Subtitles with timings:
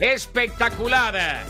[0.00, 1.44] Espectacular,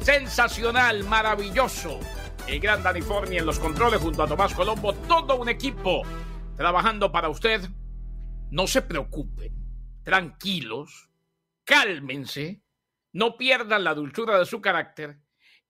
[0.00, 2.00] sensacional, maravilloso.
[2.46, 6.02] El gran Dani Forni en los controles junto a Tomás Colombo, todo un equipo
[6.56, 7.62] trabajando para usted.
[8.50, 9.54] No se preocupen,
[10.02, 11.08] tranquilos,
[11.64, 12.62] cálmense,
[13.12, 15.18] no pierdan la dulzura de su carácter,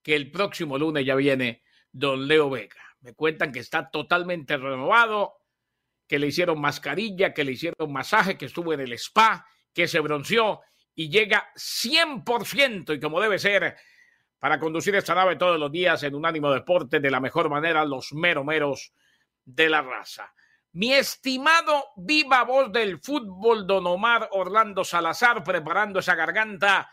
[0.02, 2.80] que el próximo lunes ya viene don Leo Vega.
[3.00, 5.34] Me cuentan que está totalmente renovado,
[6.08, 10.00] que le hicieron mascarilla, que le hicieron masaje, que estuvo en el spa, que se
[10.00, 10.60] bronceó
[10.94, 13.76] y llega 100% y como debe ser
[14.38, 17.84] para conducir esta nave todos los días en un ánimo deporte de la mejor manera,
[17.84, 18.92] los meromeros
[19.44, 20.32] de la raza.
[20.72, 26.90] Mi estimado viva voz del fútbol, don Omar Orlando Salazar, preparando esa garganta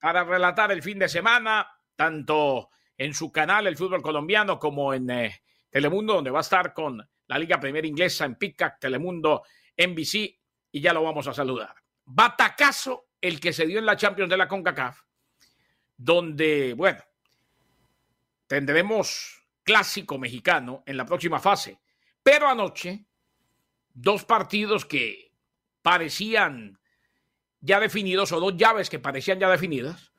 [0.00, 5.10] para relatar el fin de semana, tanto en su canal El Fútbol Colombiano como en
[5.10, 9.42] eh, Telemundo, donde va a estar con la Liga Premier Inglesa en Picac, Telemundo,
[9.76, 10.40] NBC,
[10.72, 11.74] y ya lo vamos a saludar
[12.08, 15.02] batacazo el que se dio en la Champions de la CONCACAF,
[15.96, 17.02] donde, bueno,
[18.46, 21.78] tendremos clásico mexicano en la próxima fase.
[22.22, 23.04] Pero anoche,
[23.92, 25.32] dos partidos que
[25.82, 26.78] parecían
[27.60, 30.12] ya definidos, o dos llaves que parecían ya definidas.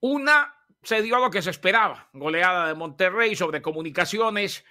[0.00, 4.64] Una se dio a lo que se esperaba, goleada de Monterrey sobre comunicaciones.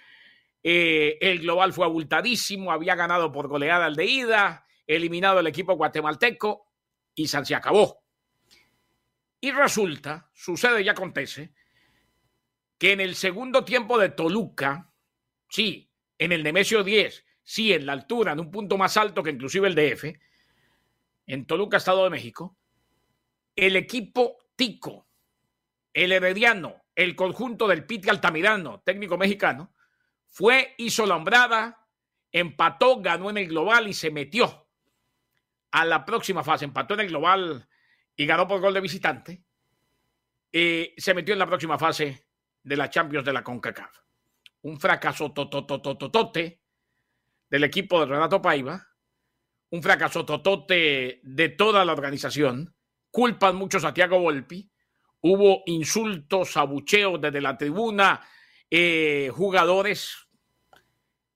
[0.64, 5.74] Eh, el global fue abultadísimo, había ganado por goleada al de ida eliminado el equipo
[5.74, 6.72] guatemalteco
[7.14, 8.02] y se acabó.
[9.40, 11.52] Y resulta, sucede y acontece,
[12.78, 14.92] que en el segundo tiempo de Toluca,
[15.48, 19.30] sí, en el Nemesio 10, sí, en la altura, en un punto más alto que
[19.30, 20.04] inclusive el DF,
[21.26, 22.56] en Toluca, Estado de México,
[23.56, 25.08] el equipo Tico,
[25.92, 29.74] el Herediano, el conjunto del Piti Altamirano, técnico mexicano,
[30.26, 31.86] fue, hizo la hombrada,
[32.30, 34.61] empató, ganó en el global y se metió
[35.72, 36.64] a la próxima fase.
[36.64, 37.68] Empató en el global
[38.14, 39.42] y ganó por gol de visitante.
[40.52, 42.28] y se metió en la próxima fase
[42.62, 43.98] de la Champions de la CONCACAF.
[44.62, 46.60] Un fracaso tototototote
[47.48, 48.86] del equipo de Renato Paiva.
[49.70, 52.76] Un fracaso totote de toda la organización.
[53.10, 54.70] Culpan muchos a Tiago Volpi.
[55.22, 58.20] Hubo insultos, abucheos desde la tribuna,
[58.68, 60.28] eh, jugadores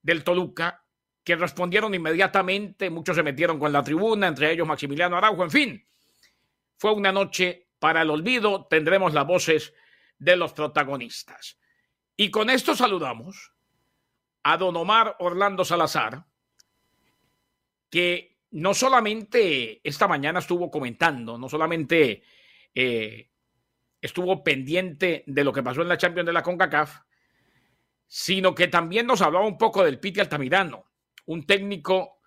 [0.01, 0.86] del Toluca
[1.27, 5.87] que respondieron inmediatamente, muchos se metieron con la tribuna, entre ellos Maximiliano Araujo, en fin,
[6.77, 9.73] fue una noche para el olvido, tendremos las voces
[10.17, 11.59] de los protagonistas.
[12.15, 13.51] Y con esto saludamos
[14.43, 16.23] a don Omar Orlando Salazar,
[17.89, 22.23] que no solamente esta mañana estuvo comentando, no solamente
[22.73, 23.29] eh,
[23.99, 27.01] estuvo pendiente de lo que pasó en la Champions de la CONCACAF,
[28.07, 30.86] sino que también nos hablaba un poco del Piti Altamirano
[31.27, 32.17] un técnico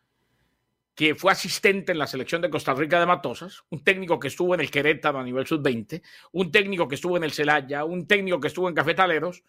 [0.94, 4.55] que fue asistente en la selección de Costa Rica de Matosas, un técnico que estuvo
[4.55, 6.03] en el Querétaro a nivel sub-20,
[6.33, 9.43] un técnico que estuvo en el Celaya, un técnico que estuvo en Cafetaleros,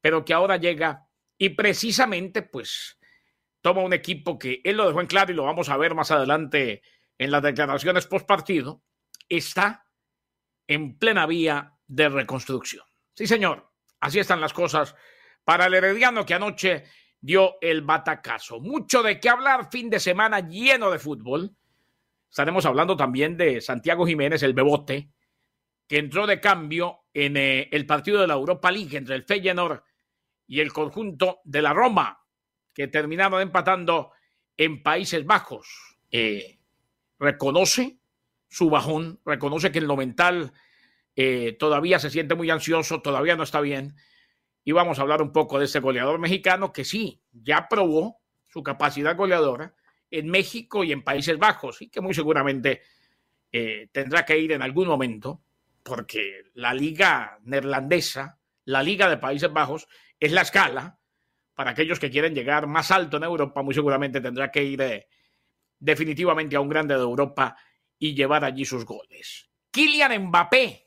[0.00, 1.06] pero que ahora llega
[1.36, 2.98] y precisamente pues
[3.60, 6.10] toma un equipo que él lo dejó en claro y lo vamos a ver más
[6.10, 6.82] adelante
[7.18, 8.82] en las declaraciones post partido,
[9.28, 9.86] está
[10.66, 12.84] en plena vía de reconstrucción.
[13.12, 13.70] Sí, señor,
[14.00, 14.94] así están las cosas
[15.44, 16.84] para el Herediano que anoche
[17.24, 18.60] dio el batacazo.
[18.60, 21.56] Mucho de qué hablar, fin de semana lleno de fútbol.
[22.28, 25.08] Estaremos hablando también de Santiago Jiménez, el bebote,
[25.88, 29.82] que entró de cambio en eh, el partido de la Europa League entre el Feyenoord
[30.46, 32.26] y el conjunto de la Roma,
[32.74, 34.10] que terminaron empatando
[34.54, 35.96] en Países Bajos.
[36.10, 36.58] Eh,
[37.18, 38.00] reconoce
[38.48, 40.52] su bajón, reconoce que en lo mental
[41.16, 43.96] eh, todavía se siente muy ansioso, todavía no está bien
[44.64, 48.62] y vamos a hablar un poco de ese goleador mexicano que sí, ya probó su
[48.62, 49.74] capacidad goleadora
[50.10, 52.82] en México y en Países Bajos y que muy seguramente
[53.52, 55.42] eh, tendrá que ir en algún momento,
[55.82, 59.86] porque la liga neerlandesa, la liga de Países Bajos,
[60.18, 60.98] es la escala.
[61.54, 65.06] Para aquellos que quieren llegar más alto en Europa, muy seguramente tendrá que ir eh,
[65.78, 67.56] definitivamente a un grande de Europa
[67.98, 69.50] y llevar allí sus goles.
[69.70, 70.83] Kylian Mbappé,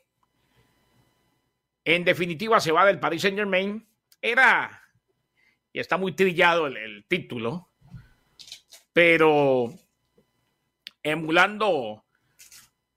[1.94, 3.88] en definitiva, se va del Paris Saint Germain.
[4.20, 4.82] Era,
[5.72, 7.70] y está muy trillado el título,
[8.92, 9.72] pero
[11.02, 12.04] emulando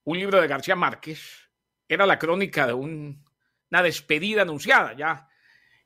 [0.04, 1.50] un libro de García Márquez,
[1.88, 4.94] era la crónica de una despedida anunciada.
[4.94, 5.30] Ya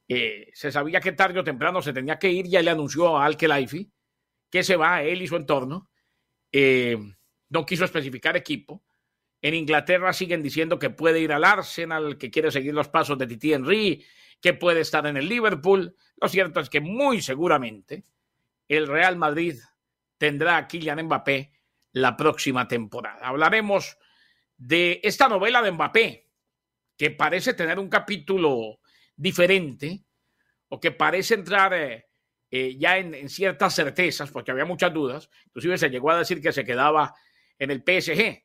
[0.08, 3.26] eh, se sabía que tarde o temprano se tenía que ir, ya le anunció a
[3.26, 3.92] Al-Khelaifi
[4.50, 5.92] que se va, él y su entorno.
[6.52, 6.98] Eh,
[7.50, 8.84] no quiso especificar equipo.
[9.46, 13.28] En Inglaterra siguen diciendo que puede ir al Arsenal, que quiere seguir los pasos de
[13.28, 14.04] Titi Henry,
[14.42, 15.96] que puede estar en el Liverpool.
[16.20, 18.06] Lo cierto es que muy seguramente
[18.68, 19.60] el Real Madrid
[20.18, 21.52] tendrá a Kylian Mbappé
[21.92, 23.20] la próxima temporada.
[23.28, 24.00] Hablaremos
[24.58, 26.28] de esta novela de Mbappé,
[26.98, 28.80] que parece tener un capítulo
[29.16, 30.06] diferente
[30.70, 32.08] o que parece entrar eh,
[32.50, 35.30] eh, ya en, ciertas certezas, porque había muchas dudas.
[35.46, 37.14] Inclusive se llegó a decir que se quedaba
[37.60, 38.45] en el PSG.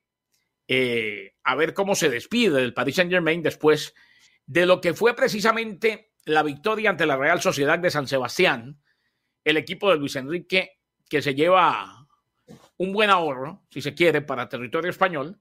[0.72, 3.92] Eh, a ver cómo se despide del Paris Saint Germain después
[4.46, 8.80] de lo que fue precisamente la victoria ante la Real Sociedad de San Sebastián,
[9.42, 10.78] el equipo de Luis Enrique
[11.08, 12.06] que se lleva
[12.76, 15.40] un buen ahorro, si se quiere, para territorio español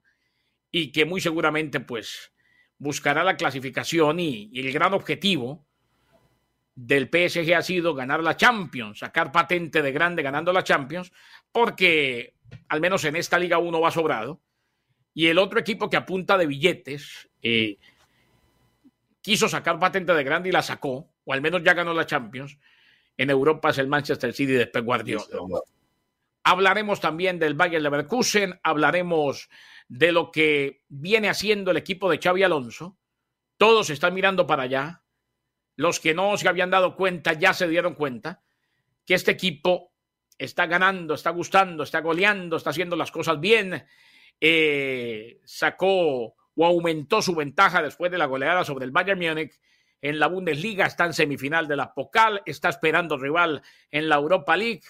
[0.72, 2.32] y que muy seguramente pues
[2.76, 5.64] buscará la clasificación y, el gran objetivo
[6.74, 11.12] del PSG ha sido ganar la Champions, sacar patente de grande ganando la Champions,
[11.52, 12.34] porque
[12.68, 14.40] al menos en esta Liga uno va sobrado.
[15.14, 17.78] Y el otro equipo que apunta de billetes eh,
[19.20, 22.58] quiso sacar patente de grande y la sacó, o al menos ya ganó la Champions.
[23.16, 25.24] En Europa es el Manchester City de Pep Guardiola.
[26.42, 29.50] Hablaremos también del Bayern Leverkusen, hablaremos
[29.88, 32.96] de lo que viene haciendo el equipo de Xavi Alonso.
[33.58, 35.02] Todos están mirando para allá.
[35.76, 38.42] Los que no se habían dado cuenta ya se dieron cuenta
[39.04, 39.92] que este equipo
[40.38, 43.84] está ganando, está gustando, está goleando, está haciendo las cosas bien.
[44.40, 49.60] Eh, sacó o aumentó su ventaja después de la goleada sobre el Bayern Múnich
[50.02, 54.56] en la Bundesliga, está en semifinal de la Pokal, está esperando rival en la Europa
[54.56, 54.82] League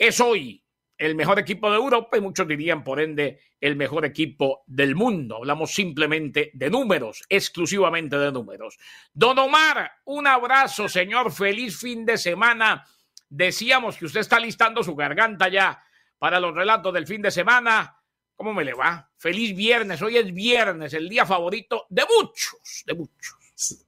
[0.00, 0.64] es hoy
[0.96, 5.36] el mejor equipo de Europa y muchos dirían, por ende, el mejor equipo del mundo.
[5.36, 8.78] Hablamos simplemente de números, exclusivamente de números.
[9.12, 11.32] Don Omar, un abrazo, señor.
[11.32, 12.86] Feliz fin de semana.
[13.28, 15.82] Decíamos que usted está listando su garganta ya
[16.18, 17.99] para los relatos del fin de semana.
[18.40, 19.12] ¿Cómo me le va?
[19.18, 20.00] Feliz viernes.
[20.00, 23.36] Hoy es viernes, el día favorito de muchos, de muchos.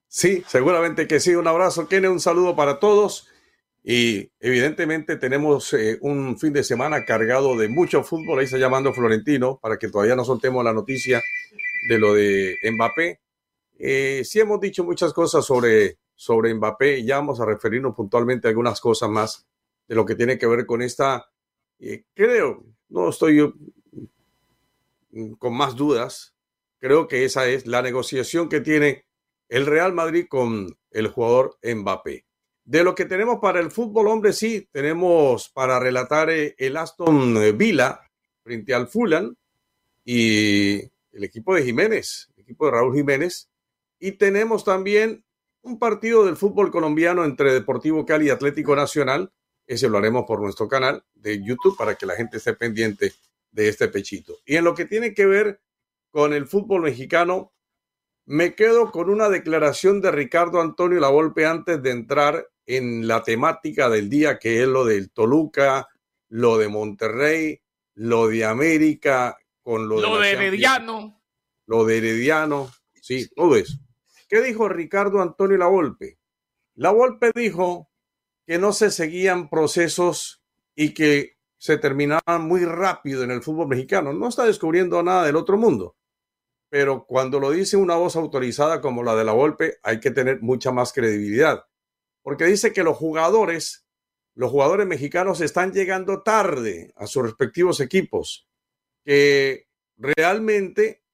[0.07, 1.35] Sí, seguramente que sí.
[1.35, 2.11] Un abrazo, Kene.
[2.11, 3.31] Un saludo para todos.
[3.83, 8.41] Y evidentemente tenemos eh, un fin de semana cargado de mucho fútbol.
[8.41, 11.23] Ahí está llamando Florentino para que todavía no soltemos la noticia
[11.89, 13.21] de lo de Mbappé.
[13.79, 18.51] Eh, sí hemos dicho muchas cosas sobre, sobre Mbappé ya vamos a referirnos puntualmente a
[18.51, 19.47] algunas cosas más
[19.89, 21.27] de lo que tiene que ver con esta.
[21.79, 23.51] Eh, creo, no estoy
[25.39, 26.35] con más dudas.
[26.79, 29.05] Creo que esa es la negociación que tiene
[29.49, 32.27] el Real Madrid con el jugador Mbappé.
[32.65, 37.57] De lo que tenemos para el fútbol, hombre, sí, tenemos para relatar eh, el Aston
[37.57, 38.01] Villa
[38.43, 39.35] frente al Fulham
[40.05, 40.81] y
[41.13, 43.51] el equipo de Jiménez, el equipo de Raúl Jiménez.
[43.99, 45.25] Y tenemos también
[45.63, 49.33] un partido del fútbol colombiano entre Deportivo Cali y Atlético Nacional.
[49.67, 53.13] Ese lo haremos por nuestro canal de YouTube para que la gente esté pendiente
[53.53, 54.39] de este pechito.
[54.45, 55.61] Y en lo que tiene que ver
[56.11, 57.53] con el fútbol mexicano,
[58.25, 63.89] me quedo con una declaración de Ricardo Antonio Lavolpe antes de entrar en la temática
[63.89, 65.89] del día, que es lo del Toluca,
[66.29, 67.61] lo de Monterrey,
[67.95, 71.23] lo de América, con lo, lo de, Herediano.
[71.67, 73.79] Lo de Herediano, sí, todo eso.
[74.29, 76.19] ¿Qué dijo Ricardo Antonio Lavolpe?
[76.75, 77.91] Lavolpe dijo
[78.47, 80.43] que no se seguían procesos
[80.75, 84.13] y que se terminaban muy rápido en el fútbol mexicano.
[84.13, 85.97] No está descubriendo nada del otro mundo.
[86.69, 90.43] Pero cuando lo dice una voz autorizada como la de la Volpe, hay que tener
[90.43, 91.65] mucha más credibilidad
[92.23, 93.87] porque dice que los jugadores,
[94.35, 98.49] los jugadores mexicanos están llegando tarde a sus respectivos equipos,
[99.05, 101.05] que realmente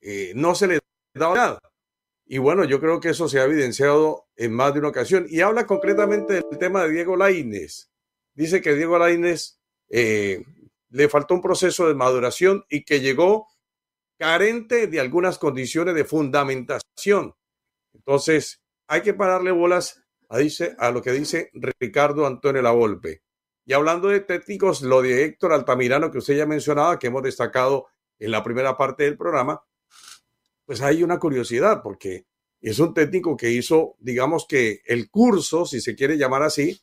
[0.00, 0.80] eh, no se les
[1.14, 1.58] da nada.
[2.26, 5.26] Y bueno, yo creo que eso se ha evidenciado en más de una ocasión.
[5.28, 7.90] Y habla concretamente del tema de Diego Lainez.
[8.34, 10.44] Dice que Diego Lainez eh,
[10.90, 13.48] le faltó un proceso de maduración y que llegó
[14.18, 17.34] carente de algunas condiciones de fundamentación.
[17.92, 21.50] Entonces, hay que pararle bolas a, dice, a lo que dice
[21.80, 23.22] Ricardo Antonio Lavolpe.
[23.66, 27.86] Y hablando de técnicos, lo de Héctor Altamirano, que usted ya mencionaba, que hemos destacado
[28.18, 29.62] en la primera parte del programa,
[30.66, 32.26] pues hay una curiosidad porque
[32.60, 36.80] es un técnico que hizo, digamos que el curso, si se quiere llamar así,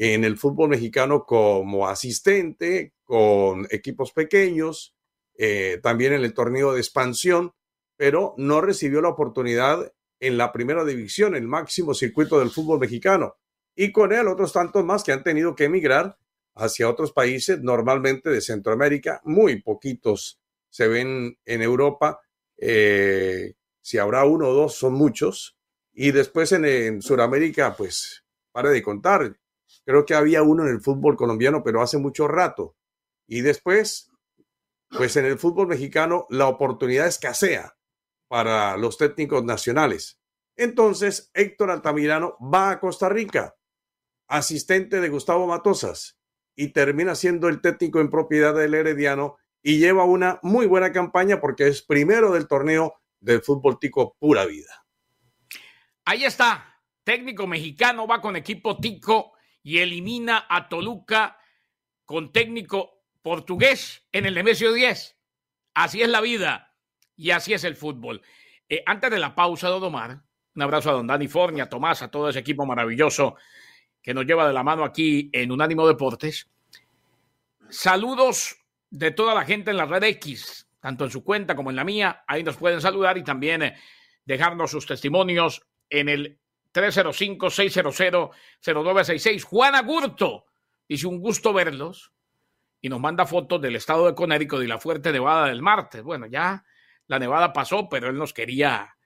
[0.00, 4.94] en el fútbol mexicano como asistente, con equipos pequeños,
[5.36, 7.52] eh, también en el torneo de expansión,
[7.96, 13.38] pero no recibió la oportunidad en la primera división, el máximo circuito del fútbol mexicano.
[13.74, 16.16] Y con él otros tantos más que han tenido que emigrar
[16.54, 20.40] hacia otros países, normalmente de Centroamérica, muy poquitos
[20.70, 22.20] se ven en Europa.
[22.56, 25.56] Eh, si habrá uno o dos, son muchos.
[25.92, 29.36] Y después en, en Sudamérica, pues, pare de contar.
[29.88, 32.76] Creo que había uno en el fútbol colombiano, pero hace mucho rato.
[33.26, 34.12] Y después,
[34.90, 37.74] pues en el fútbol mexicano, la oportunidad escasea
[38.28, 40.20] para los técnicos nacionales.
[40.56, 43.56] Entonces, Héctor Altamirano va a Costa Rica,
[44.26, 46.18] asistente de Gustavo Matosas,
[46.54, 51.40] y termina siendo el técnico en propiedad del Herediano y lleva una muy buena campaña
[51.40, 54.84] porque es primero del torneo del fútbol tico pura vida.
[56.04, 61.38] Ahí está, técnico mexicano va con equipo tico y elimina a Toluca
[62.04, 65.16] con técnico portugués en el Nemesio 10.
[65.74, 66.74] Así es la vida.
[67.16, 68.22] Y así es el fútbol.
[68.68, 70.22] Eh, antes de la pausa, Don Omar,
[70.54, 73.36] un abrazo a Don Dani Fornia, a Tomás, a todo ese equipo maravilloso
[74.02, 76.48] que nos lleva de la mano aquí en Unánimo Deportes.
[77.68, 78.56] Saludos
[78.90, 81.84] de toda la gente en la red X, tanto en su cuenta como en la
[81.84, 82.24] mía.
[82.26, 83.76] Ahí nos pueden saludar y también eh,
[84.24, 86.38] dejarnos sus testimonios en el
[86.78, 89.44] 305-600-0966.
[89.44, 90.46] Juan Agurto
[90.88, 92.12] dice un gusto verlos
[92.80, 96.02] y nos manda fotos del estado de Conérico y la fuerte nevada del martes.
[96.02, 96.64] Bueno, ya
[97.06, 98.96] la nevada pasó, pero él nos quería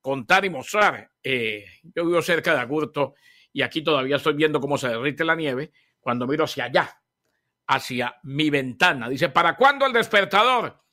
[0.00, 1.10] contar y mostrar.
[1.22, 3.14] Eh, yo vivo cerca de Agurto
[3.52, 7.00] y aquí todavía estoy viendo cómo se derrite la nieve cuando miro hacia allá,
[7.66, 9.08] hacia mi ventana.
[9.08, 10.84] Dice, ¿para cuándo el despertador?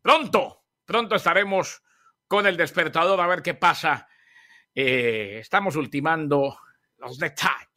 [0.00, 1.82] Pronto, pronto estaremos
[2.28, 4.06] con el despertador a ver qué pasa.
[4.80, 6.56] Eh, estamos ultimando
[6.98, 7.68] los detalles.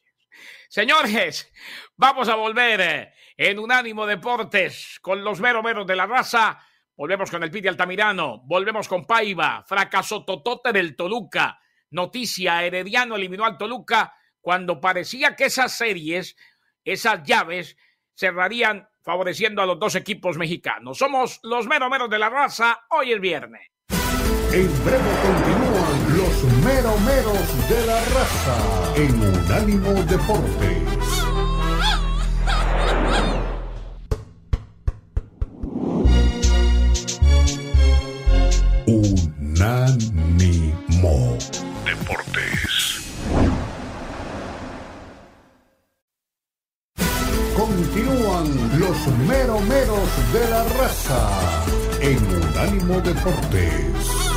[0.70, 1.51] Señores,
[1.96, 6.60] vamos a volver eh, en Unánimo Deportes con los mero meros de la raza
[7.01, 11.60] Volvemos con el Piti Altamirano, volvemos con Paiva, fracaso totote del Toluca.
[11.89, 16.36] Noticia, Herediano eliminó al Toluca cuando parecía que esas series,
[16.84, 17.75] esas llaves,
[18.13, 21.00] cerrarían favoreciendo a los dos equipos mexicanos.
[21.00, 23.67] Somos los mero meros de la raza, hoy es viernes.
[24.53, 26.10] En breve continúan
[26.43, 28.57] mero meros de la raza
[28.95, 30.83] en Unánimo Deportes.
[39.51, 40.17] Unánimo
[41.86, 43.01] Deportes.
[47.55, 48.48] Continúan
[48.79, 51.21] los meromeros de la raza
[52.01, 54.30] en Unánimo Deportes.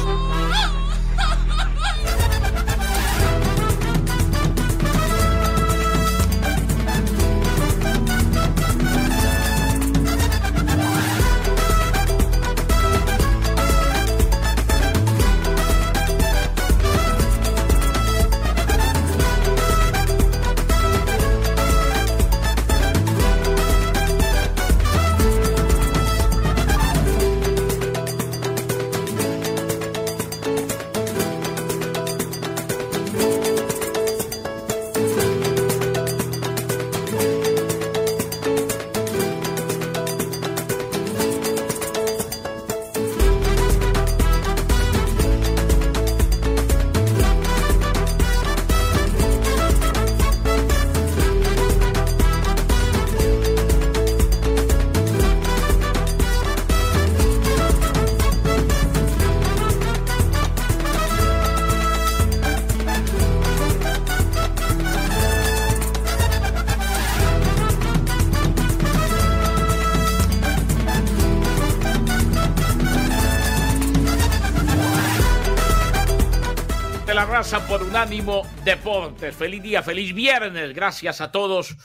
[77.52, 79.36] Por Unánimo Deportes.
[79.36, 80.74] Feliz día, feliz viernes.
[80.74, 81.76] Gracias a todos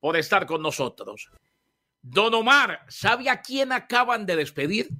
[0.00, 1.30] por estar con nosotros.
[2.02, 4.90] Don Omar, ¿sabe a quién acaban de despedir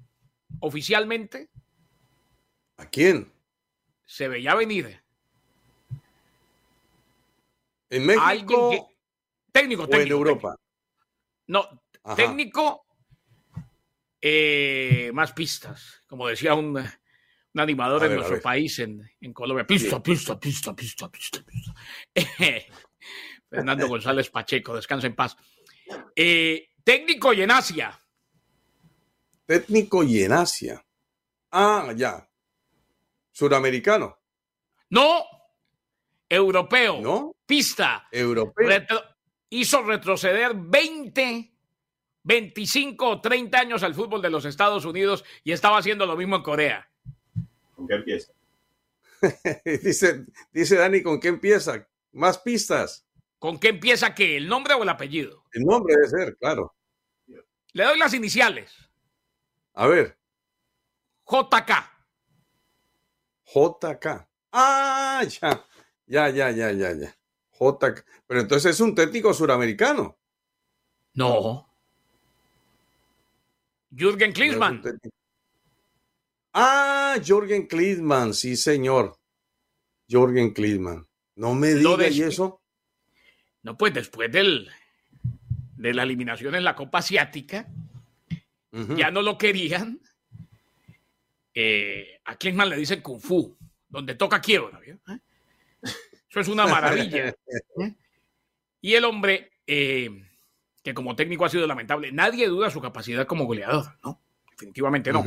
[0.61, 1.50] oficialmente?
[2.79, 3.31] ¿A quién?
[4.07, 5.03] Se veía venir.
[7.91, 8.88] ¿En México?
[9.53, 10.57] técnico, o en Europa?
[11.49, 11.83] No,
[12.17, 12.87] técnico,
[14.23, 16.03] eh, más pistas.
[16.09, 16.83] Como decía un
[17.55, 19.67] un animador en nuestro país, en, en Colombia.
[19.67, 21.75] Pista, pista, pista, pista, pista, pista.
[23.50, 25.37] Fernando González Pacheco, descansa en paz.
[26.14, 27.99] Eh, técnico y en Asia.
[29.47, 30.85] técnico y en Asia.
[31.50, 32.28] Ah, ya.
[33.33, 34.19] Suramericano.
[34.90, 35.25] No.
[36.28, 37.00] Europeo.
[37.00, 37.33] No.
[37.47, 38.07] Pista.
[38.12, 38.69] Europeo.
[38.69, 39.02] Retro-
[39.50, 41.55] hizo retroceder 20,
[42.23, 46.37] 25 o 30 años al fútbol de los Estados Unidos y estaba haciendo lo mismo
[46.37, 46.88] en Corea.
[47.79, 48.33] ¿Con qué empieza?
[49.85, 51.87] dice, dice Dani, ¿con qué empieza?
[52.11, 53.07] Más pistas.
[53.39, 54.37] ¿Con qué empieza qué?
[54.37, 55.45] ¿El nombre o el apellido?
[55.53, 56.75] El nombre debe ser, claro.
[57.73, 58.73] Le doy las iniciales.
[59.75, 60.19] A ver,
[61.25, 61.71] JK.
[63.45, 64.29] JK.
[64.51, 65.65] Ah, ya.
[66.07, 67.17] Ya, ya, ya, ya, ya.
[67.61, 68.05] JK.
[68.27, 70.19] Pero entonces es un técnico suramericano.
[71.15, 71.73] No.
[73.97, 74.83] Jürgen Klinsmann.
[77.19, 79.19] Ah, Jorgen Klinsmann, sí, señor.
[80.11, 81.07] Jorgen Klinsmann.
[81.37, 82.63] No me Lo diga, ¿y eso?
[83.63, 84.71] No, pues después del,
[85.77, 87.69] de la eliminación en la Copa Asiática,
[88.97, 90.01] ya no lo querían.
[91.55, 93.57] Eh, a Klinsmann le dicen Kung Fu,
[93.89, 94.81] donde toca quiebra.
[94.85, 94.97] ¿Eh?
[96.31, 97.29] Eso es una maravilla.
[97.81, 97.95] ¿eh?
[98.81, 103.99] Y el hombre, que como técnico ha sido lamentable, nadie duda su capacidad como goleador,
[104.05, 104.21] ¿no?
[104.51, 105.25] Definitivamente no.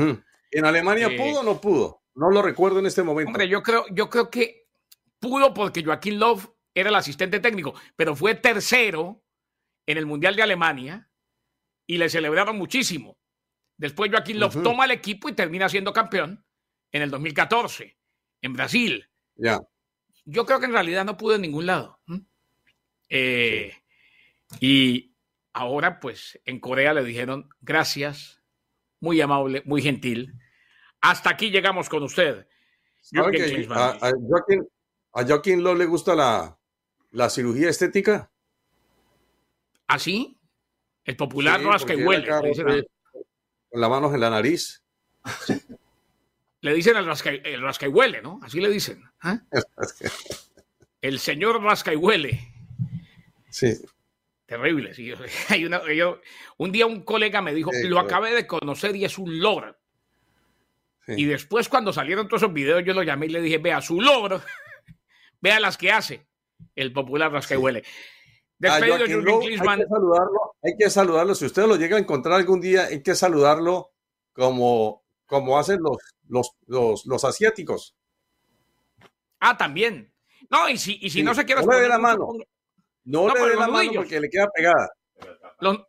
[0.51, 2.03] ¿En Alemania Eh, pudo o no pudo?
[2.15, 3.29] No lo recuerdo en este momento.
[3.29, 4.67] Hombre, yo creo, yo creo que
[5.20, 9.24] pudo porque Joaquín Love era el asistente técnico, pero fue tercero
[9.86, 11.10] en el Mundial de Alemania
[11.88, 13.17] y le celebraron muchísimo.
[13.77, 16.46] Después Joaquín Love toma el equipo y termina siendo campeón
[16.91, 17.98] en el 2014
[18.41, 19.10] en Brasil.
[19.36, 19.60] Ya.
[20.25, 22.00] Yo creo que en realidad no pudo en ningún lado.
[23.10, 23.74] Eh,
[24.60, 25.15] Y
[25.53, 28.43] ahora, pues, en Corea le dijeron gracias,
[29.00, 30.34] muy amable, muy gentil.
[31.01, 32.48] Hasta aquí llegamos con usted.
[33.01, 33.79] ¿Sabe Jürgen que Klinsmann.
[33.79, 34.67] a, a Joaquín,
[35.13, 36.58] a Joaquín le gusta la,
[37.12, 38.29] la cirugía estética?
[39.88, 40.38] ¿Así?
[41.03, 42.25] El popular Sí, rasca y huele.
[42.31, 42.41] acá
[43.70, 44.84] Con las manos en la nariz.
[46.62, 48.40] le dicen el rasca, el rasca y huele, ¿no?
[48.44, 49.03] Así le dicen.
[49.22, 49.40] ¿ah?
[51.01, 52.53] El señor rasca y huele.
[53.50, 53.74] Sí.
[54.46, 55.11] Terrible, sí.
[55.50, 56.22] Hay una- yo-
[56.57, 58.07] un día un colega me dijo, Sí, lo claro.
[58.07, 59.75] acabé de conocer y es un logro.
[61.05, 61.14] Sí.
[61.18, 64.01] Y después cuando salieron todos esos videos yo lo llamé y le dije, vea su
[64.01, 64.42] logro,
[65.42, 66.27] vea las que hace
[66.75, 67.79] el popular rasca y huele.
[67.79, 67.83] A
[68.79, 69.79] Despedido Jürgen Lowe, hay Klinsmann.
[69.79, 71.35] que saludarlo, hay que saludarlo.
[71.35, 73.92] Si usted lo llega a encontrar algún día, hay que saludarlo
[74.33, 77.96] como, como hacen los, los, los, los asiáticos.
[79.40, 80.14] Ah, también.
[80.51, 82.27] No, y si, y si Sí, no se quiere no le dé la mano.
[83.05, 84.92] No, No, le dé la mano porque le queda pegada.
[85.59, 85.79] Los,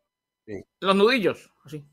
[0.46, 0.64] Sí.
[0.80, 1.84] los nudillos, así,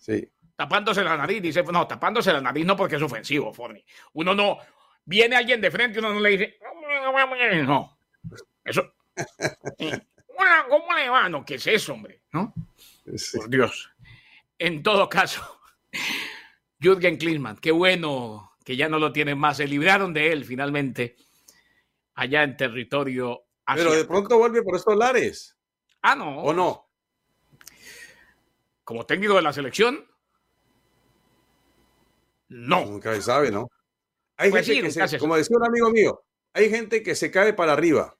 [0.00, 0.28] Sí.
[0.56, 1.42] Tapándose la nariz.
[1.42, 3.84] Dice, no, tapándose la nariz no porque es ofensivo, Forni.
[4.14, 4.58] Uno no,
[5.04, 6.58] viene alguien de frente y uno no le dice,
[7.64, 7.98] no,
[8.64, 8.94] eso.
[10.68, 11.28] ¿cómo le va?
[11.28, 12.22] No, ¿qué es eso, hombre?
[12.32, 12.52] ¿No?
[13.16, 13.38] sí.
[13.38, 13.90] Por Dios.
[14.58, 15.60] En todo caso,
[16.80, 19.58] Jürgen Klinsmann, qué bueno que ya no lo tienen más.
[19.58, 21.16] Se libraron de él finalmente
[22.14, 24.08] allá en territorio Pero de asiático.
[24.12, 25.56] pronto vuelve por estos lares.
[26.02, 26.42] Ah, no.
[26.42, 26.90] ¿O no?
[28.84, 30.06] Como técnico de la selección,
[32.48, 32.84] no.
[32.86, 33.68] Nunca se sabe, ¿no?
[34.36, 37.30] Hay Pues gente sí, que se, como decía un amigo mío, hay gente que se
[37.30, 38.16] cae para arriba.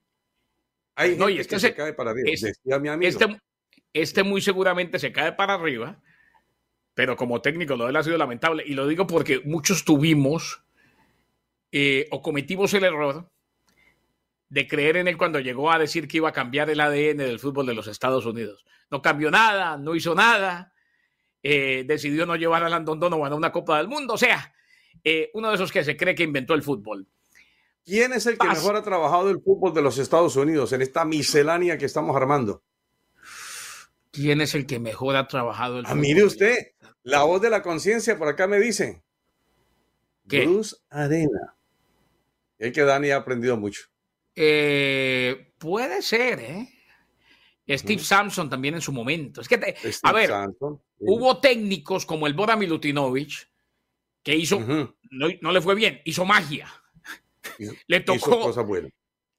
[0.97, 2.31] Hay No, y gente es que que se- se cae para arriba.
[2.33, 3.09] es- decía mi amigo.
[3.09, 3.41] Este,
[3.93, 6.01] este muy seguramente se cae para arriba,
[6.95, 8.63] pero como técnico lo de él ha sido lamentable.
[8.67, 10.63] Y lo digo porque muchos tuvimos
[11.73, 13.29] eh, o cometimos el error
[14.49, 17.41] de creer en él cuando llegó a decir que iba a cambiar el ADN del
[17.41, 18.65] fútbol de los Estados Unidos.
[18.91, 20.73] No cambió nada, no hizo nada,
[21.45, 24.15] eh, decidió no llevar a Landon Donovan a una Copa del Mundo.
[24.15, 24.53] O sea,
[25.05, 27.07] eh, uno de esos que se cree que inventó el fútbol.
[27.85, 28.59] ¿Quién es el que Paz.
[28.59, 32.63] mejor ha trabajado el fútbol de los Estados Unidos en esta miscelánea que estamos armando?
[34.11, 36.01] ¿Quién es el que mejor ha trabajado el Ah, fútbol?
[36.01, 36.57] mire usted,
[37.03, 39.03] la voz de la conciencia por acá me dice.
[40.29, 40.47] ¿Qué?
[40.47, 41.55] Bruce Arena.
[42.59, 43.83] Es que Dani ha aprendido mucho.
[44.37, 46.69] Eh, puede ser, ¿eh?
[47.69, 48.05] Steve Ujú.
[48.05, 49.41] Sampson también en su momento.
[49.41, 50.31] Es que, te- a ver.
[50.31, 50.67] Sí.
[50.99, 53.51] hubo técnicos como el Bora Milutinovic
[54.23, 56.69] que hizo, no, no le fue bien, hizo magia.
[57.59, 58.91] Hizo- Le tocó, cosas buenas.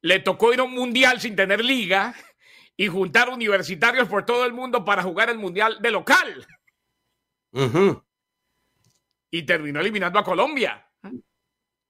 [0.02, 2.16] le tocó ir a un mundial sin tener liga
[2.78, 6.46] y juntar universitarios por todo el mundo para jugar el mundial de local
[9.32, 10.88] y terminó eliminando a Colombia.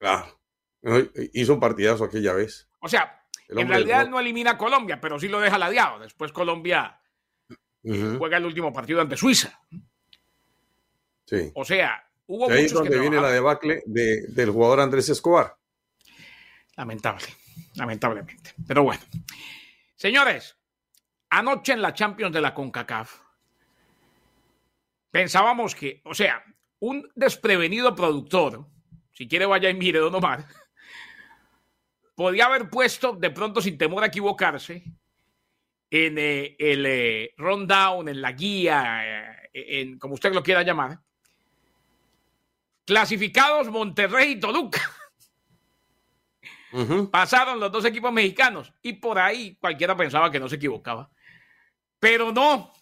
[0.02, 0.26] No,
[1.34, 2.70] Hizo un partidazo aquella vez.
[2.80, 6.00] O sea, en realidad no elimina a Colombia, pero sí lo deja ladeado.
[6.00, 7.00] Después Colombia
[7.84, 9.60] juega el último partido ante Suiza.
[11.26, 11.52] Sí.
[11.56, 15.56] O sea, hubo ahí es que donde viene la debacle de- del jugador Andrés Escobar.
[16.76, 17.26] Lamentable,
[17.76, 18.54] lamentablemente.
[18.68, 19.02] Pero bueno.
[19.96, 20.58] Señores,
[21.30, 23.20] anoche en la Champions de la CONCACAF,
[25.12, 26.44] pensábamos que, o sea,
[26.80, 28.66] un desprevenido productor,
[29.14, 30.46] si quiere vaya y mire, don Omar,
[32.16, 34.84] podía haber puesto de pronto sin temor a equivocarse
[35.92, 41.00] en eh, el eh, rundown, en la guía, eh, en como usted lo quiera llamar,
[42.86, 44.82] clasificados Monterrey y Toluca.
[47.10, 51.10] Pasaron los dos equipos mexicanos y por ahí cualquiera pensaba que no se equivocaba.
[52.00, 52.74] Pero no.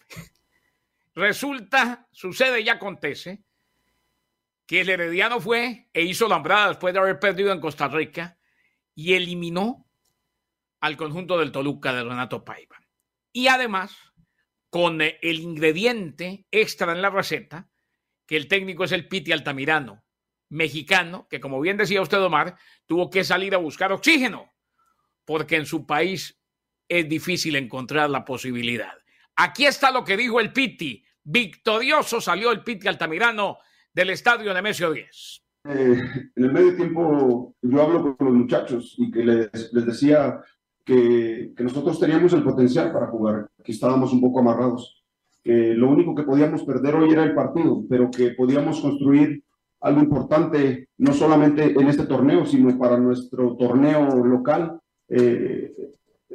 [1.14, 3.44] Resulta, sucede y acontece
[4.66, 8.36] que el Herediano fue e hizo lambrada después de haber perdido en Costa Rica
[8.94, 9.86] y eliminó
[10.80, 12.76] al conjunto del Toluca de Renato Paiva.
[13.32, 13.96] Y además,
[14.70, 17.70] con el ingrediente extra en la receta,
[18.26, 20.04] que el técnico es el Piti Altamirano,
[20.48, 24.52] mexicano, que como bien decía usted, Omar, tuvo que salir a buscar oxígeno,
[25.24, 26.40] porque en su país
[26.88, 28.92] es difícil encontrar la posibilidad.
[29.36, 31.04] Aquí está lo que dijo el Piti.
[31.22, 33.58] Victorioso salió el Piti Altamirano
[33.92, 35.43] del estadio Nemesio 10.
[35.66, 35.98] Eh,
[36.36, 40.40] en el medio tiempo yo hablo con los muchachos y que les, les decía
[40.84, 45.02] que, que, nosotros teníamos el potencial para jugar, que estábamos un poco amarrados,
[45.42, 49.42] que lo único que podíamos perder hoy era el partido, pero que podíamos construir
[49.84, 54.80] algo importante, no solamente en este torneo, sino para nuestro torneo local.
[55.08, 55.72] Eh,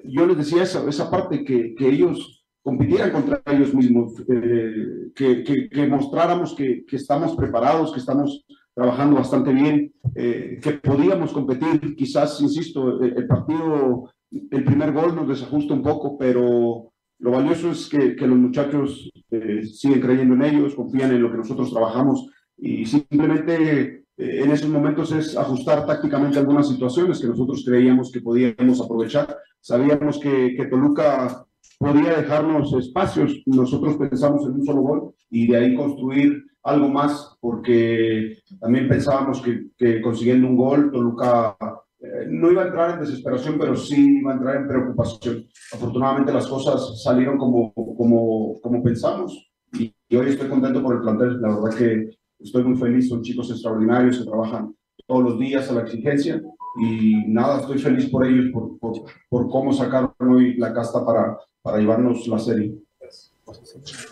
[0.03, 5.43] yo les decía esa, esa parte, que, que ellos compitieran contra ellos mismos, eh, que,
[5.43, 8.45] que, mostráramos que, que, estamos preparados, que estamos
[8.79, 11.97] trabajando bastante bien, eh, que podíamos competir.
[11.97, 17.89] Quizás, insisto, el, partido, el primer gol nos desajusta un poco, pero lo valioso es
[17.89, 22.85] que, los muchachos eh, siguen creyendo en ellos, confían en lo que nosotros trabajamos y
[22.85, 29.37] simplemente en esos momentos es ajustar tácticamente algunas situaciones que nosotros creíamos que podíamos aprovechar.
[29.59, 31.45] Sabíamos que, que Toluca
[31.77, 33.41] podía dejarnos espacios.
[33.45, 39.41] Nosotros pensamos en un solo gol y de ahí construir algo más, porque también pensábamos
[39.41, 41.57] que, consiguiendo un gol, Toluca
[41.99, 45.45] eh, no iba a entrar en desesperación, pero sí iba a entrar en preocupación.
[45.73, 51.01] Afortunadamente las cosas salieron como, como, como pensamos y, y hoy estoy contento por el
[51.01, 51.41] plantel.
[51.41, 54.73] La verdad que estoy muy feliz, son chicos extraordinarios que trabajan
[55.07, 56.41] todos los días a la exigencia
[56.79, 58.93] y nada, estoy feliz por ellos, por, por,
[59.27, 62.75] por cómo sacaron hoy la casta para, para llevarnos la serie.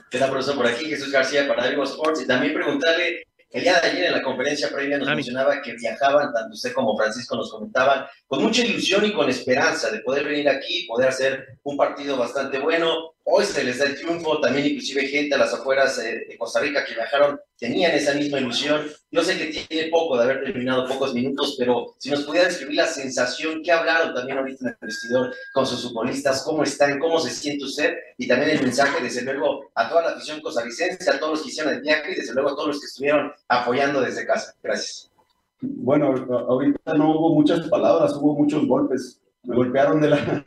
[0.10, 0.56] ¿Qué tal, profesor?
[0.56, 2.21] Por aquí Jesús García para Diego Sports.
[2.21, 6.34] Y también preguntarle, el día de ayer en la conferencia previa nos mencionaba que viajaban,
[6.34, 10.50] tanto usted como Francisco nos comentaban, con mucha ilusión y con esperanza de poder venir
[10.50, 15.05] aquí, poder hacer un partido bastante bueno, Hoy se les da el triunfo, también inclusive
[15.05, 18.87] gente a las afueras eh, de Costa Rica que viajaron tenían esa misma ilusión.
[19.11, 22.77] Yo sé que tiene poco de haber terminado pocos minutos, pero si nos pudiera describir
[22.77, 27.19] la sensación que hablaron también ahorita en el vestidor con sus futbolistas, cómo están, cómo
[27.19, 31.19] se siente usted y también el mensaje desde luego a toda la afición costarricense, a
[31.19, 33.99] todos los que hicieron el viaje y desde luego a todos los que estuvieron apoyando
[33.99, 34.55] desde casa.
[34.63, 35.11] Gracias.
[35.59, 36.15] Bueno,
[36.47, 40.43] ahorita no hubo muchas palabras, hubo muchos golpes me golpearon de la,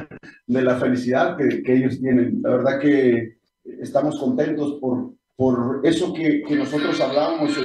[0.46, 2.40] de la felicidad que, que, ellos tienen.
[2.42, 7.56] La verdad que estamos contentos por, por eso que, que nosotros hablábamos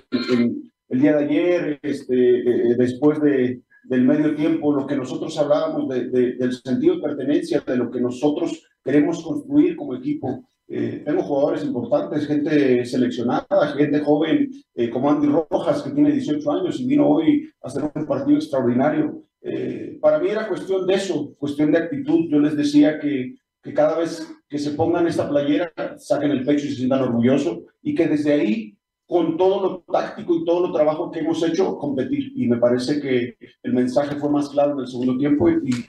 [0.90, 5.90] el día de ayer, este, eh, después de, del medio tiempo, lo que nosotros hablábamos
[5.90, 10.46] de, del sentido de pertenencia, de lo que nosotros queremos construir como equipo.
[10.68, 16.52] Eh, tengo jugadores importantes, gente seleccionada, gente joven eh, como Andy Rojas, que tiene 18
[16.52, 19.24] años y vino hoy a hacer un partido extraordinario.
[19.47, 22.27] Eh, para mí era cuestión de eso, cuestión de actitud.
[22.29, 23.36] Yo les decía que,
[23.75, 27.93] cada vez que se pongan esta playera, saquen el pecho y se sientan orgullosos y
[27.93, 32.34] que desde ahí, con todo lo táctico y todo lo trabajo que hemos hecho, competir.
[32.36, 35.47] Y me parece que el mensaje fue más claro en el segundo tiempo.
[35.47, 35.86] Y...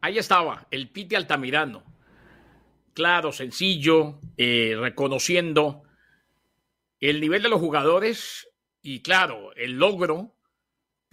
[0.00, 1.82] Ahí estaba, el Piti Altamirano.
[2.94, 5.82] Claro, sencillo, eh, reconociendo
[6.98, 8.48] el nivel de los jugadores
[8.80, 10.33] y claro, el logro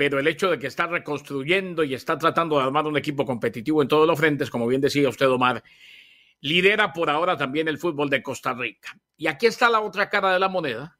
[0.02, 3.84] pero el hecho de que está reconstruyendo y está tratando de armar un equipo competitivo
[3.84, 5.62] en todos los frentes, como bien decía usted, Omar,
[6.40, 8.98] lidera por ahora también el fútbol de Costa Rica.
[9.16, 10.98] Y aquí está la otra cara de la moneda.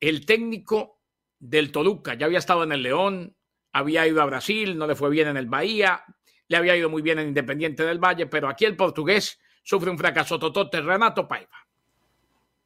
[0.00, 1.02] El técnico
[1.38, 3.36] del Toluca ya había estado en el León,
[3.74, 6.02] había ido a Brasil, no le fue bien en el Bahía,
[6.48, 9.98] le había ido muy bien en Independiente del Valle, pero aquí el portugués sufre un
[9.98, 11.65] fracaso totote, Renato Paiva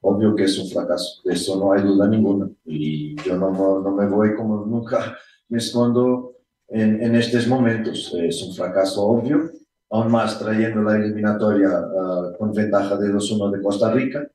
[0.02, 2.50] obvio que es un fracaso, de eso no hay duda ninguna.
[2.64, 5.16] Y yo no, no me voy como nunca
[5.48, 6.36] me escondo
[6.68, 8.14] en, en, estos momentos.
[8.18, 9.50] Es un fracaso obvio,
[9.90, 14.26] aún más trayendo la eliminatoria uh, con ventaja de 2-1 de Costa Rica.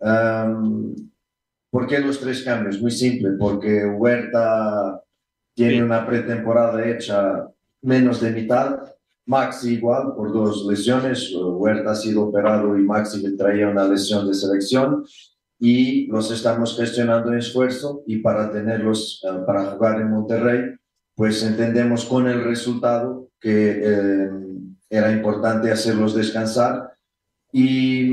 [0.00, 0.94] Um,
[1.70, 2.80] ¿Por qué los tres cambios?
[2.80, 5.02] Muy simple, porque Huerta
[5.54, 7.48] tiene una pretemporada hecha
[7.82, 8.93] menos de mitad
[9.26, 11.32] Maxi igual por dos lesiones.
[11.34, 15.04] Huerta ha sido operado y Maxi traía una lesión de selección
[15.58, 20.76] y los estamos gestionando en esfuerzo y para tenerlos eh, para jugar en Monterrey,
[21.14, 24.30] pues entendemos con el resultado que eh,
[24.90, 26.90] era importante hacerlos descansar
[27.52, 28.10] y,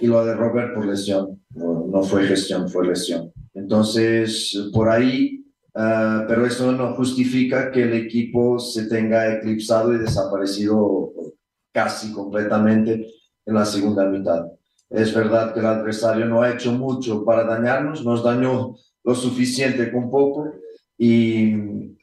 [0.00, 3.32] y, lo de Robert por lesión, no, fue gestión, fue lesión.
[3.54, 5.39] Entonces, por ahí,
[5.74, 11.12] uh, pero eso no justifica que el equipo se tenga eclipsado y desaparecido
[11.72, 13.06] casi completamente
[13.46, 14.46] en la segunda mitad.
[14.88, 19.90] Es verdad que el adversario no ha hecho mucho para dañarnos, nos dañó lo suficiente
[19.92, 20.52] con poco
[20.98, 21.54] y,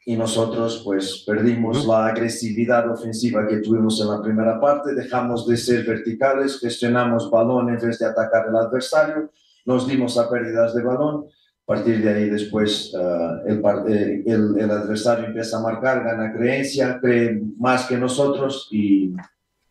[0.05, 5.57] y nosotros pues perdimos la agresividad ofensiva que tuvimos en la primera parte, dejamos de
[5.57, 9.29] ser verticales, gestionamos balón en vez de atacar al adversario,
[9.65, 11.25] nos dimos a pérdidas de balón.
[11.67, 16.31] A partir de ahí después uh, el, eh, el, el, adversario empieza a marcar, gana
[16.33, 19.13] creencia, cree más que nosotros y,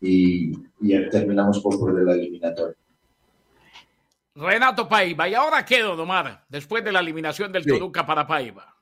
[0.03, 2.77] y, y terminamos por perder la eliminatoria.
[4.35, 5.27] Renato Paiva.
[5.27, 6.45] ¿Y ahora qué, Don Omar?
[6.51, 7.71] Después de la eliminación del sí.
[7.71, 8.77] Toluca para Paiva.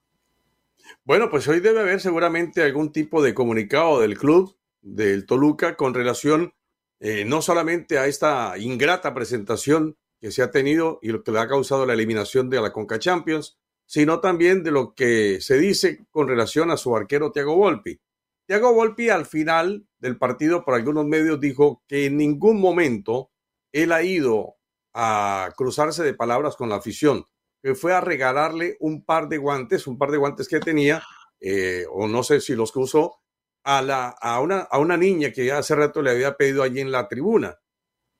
[1.04, 5.94] Bueno, pues hoy debe haber seguramente algún tipo de comunicado del club del Toluca con
[5.94, 6.52] relación
[7.00, 11.38] eh, no solamente a esta ingrata presentación que se ha tenido y lo que le
[11.38, 16.06] ha causado la eliminación de la Conca Champions, sino también de lo que se dice
[16.10, 18.00] con relación a su arquero Thiago Volpi.
[18.46, 23.32] Thiago Volpi al final del partido por algunos medios dijo que en ningún momento
[23.70, 24.56] él ha ido
[24.94, 27.26] a cruzarse de palabras con la afición,
[27.62, 31.02] que fue a regalarle un par de guantes, un par de guantes que tenía,
[31.38, 33.20] eh, o no sé si los que usó,
[33.62, 36.92] a, la, a, una, a una niña que hace rato le había pedido allí en
[36.92, 37.58] la tribuna,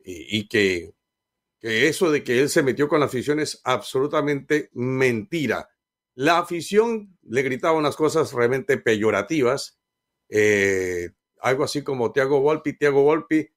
[0.06, 0.92] y que,
[1.64, 5.70] que eso de que él se metió con la afición es absolutamente mentira.
[6.14, 9.80] La afición le gritaba unas cosas realmente peyorativas,
[10.28, 13.48] eh, algo así como Tiago Volpi, Tiago Volpi,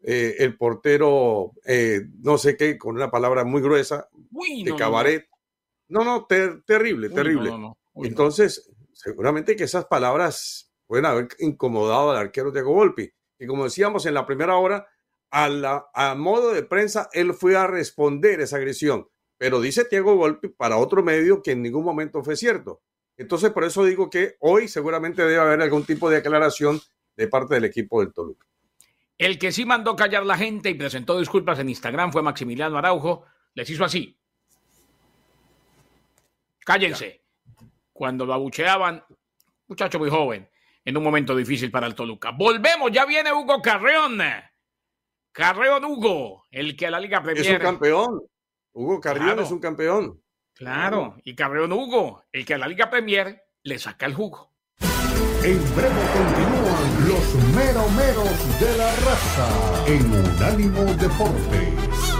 [0.00, 4.76] eh, el portero, eh, no sé qué, con una palabra muy gruesa, Uy, de no,
[4.76, 5.28] cabaret.
[5.88, 7.50] No, no, ter terrible, Uy, terrible.
[7.50, 13.10] no, no, Uy, Entonces, seguramente que esas palabras pueden haber incomodado al arquero Diego Volpi.
[13.40, 14.86] Y como decíamos en la primera hora,
[15.30, 19.08] a, modo de prensa, él fue a responder esa agresión.
[19.38, 22.82] Pero dice Diego Volpi para otro medio que en ningún momento fue cierto.
[23.16, 26.80] Entonces, por eso digo que hoy seguramente debe haber algún tipo de aclaración
[27.16, 28.46] de parte del equipo del Toluca.
[29.18, 33.24] El que sí mandó callar la gente y presentó disculpas en Instagram fue Maximiliano Araujo.
[33.54, 34.18] Les hizo así.
[36.64, 37.22] Cállense.
[37.92, 39.02] Cuando lo abucheaban,
[39.66, 40.50] muchacho muy joven,
[40.84, 42.32] en un momento difícil para el Toluca.
[42.32, 44.20] Volvemos, ya viene Hugo Carreón.
[45.36, 47.44] Carreón Hugo, el que a la Liga Premier.
[47.46, 48.22] Es un campeón.
[48.72, 49.42] Hugo Carrión Claro.
[49.42, 50.22] es un campeón.
[50.54, 54.54] Claro, y Carreón Hugo, el que a la Liga Premier le saca el jugo.
[54.80, 62.16] En breve continúan los meromeros de la raza en Unánimo Deportes.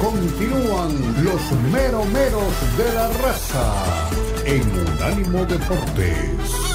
[0.00, 4.10] Continúan los meromeros de la raza
[4.46, 6.71] en Unánimo Deportes.